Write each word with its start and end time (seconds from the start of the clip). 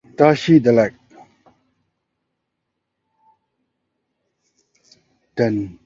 This 0.03 0.15
policy 0.15 0.59
still 0.59 0.75
remains 0.77 0.97
today. 5.35 5.77